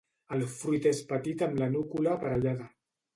El 0.35 0.39
fruit 0.53 0.87
és 0.91 1.01
petit 1.11 1.43
amb 1.47 1.61
la 1.65 1.67
núcula 1.75 2.15
aparellada. 2.17 2.67